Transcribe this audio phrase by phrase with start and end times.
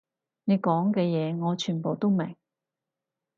[0.45, 2.35] 你講嘅嘢我全部都明